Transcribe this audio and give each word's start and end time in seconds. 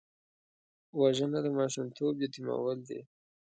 وژنه 0.99 1.39
د 1.45 1.47
ماشومتوب 1.57 2.13
یتیمول 2.25 2.77
دي 2.89 2.99